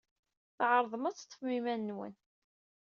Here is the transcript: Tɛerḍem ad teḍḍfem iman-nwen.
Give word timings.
Tɛerḍem 0.57 1.03
ad 1.09 1.15
teḍḍfem 1.15 1.49
iman-nwen. 1.57 2.13